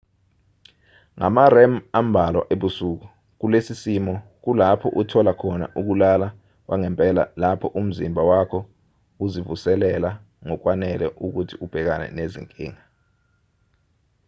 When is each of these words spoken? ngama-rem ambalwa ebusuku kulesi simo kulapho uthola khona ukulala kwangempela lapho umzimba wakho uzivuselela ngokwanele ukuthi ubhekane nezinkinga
ngama-rem 1.17 1.73
ambalwa 1.99 2.43
ebusuku 2.53 3.07
kulesi 3.39 3.73
simo 3.83 4.15
kulapho 4.43 4.87
uthola 5.01 5.31
khona 5.39 5.65
ukulala 5.79 6.27
kwangempela 6.65 7.23
lapho 7.41 7.67
umzimba 7.79 8.21
wakho 8.29 8.59
uzivuselela 9.25 10.09
ngokwanele 10.45 11.05
ukuthi 11.25 11.55
ubhekane 11.63 12.07
nezinkinga 12.17 12.83